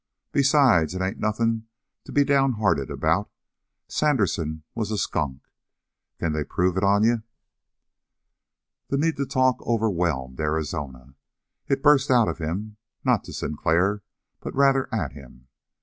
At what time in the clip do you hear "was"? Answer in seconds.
4.73-4.89